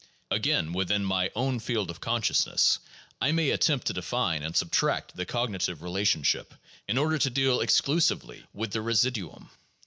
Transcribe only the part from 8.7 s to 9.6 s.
the residuum.